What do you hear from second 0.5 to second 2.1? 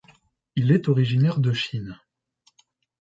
Il est originaire de Chine.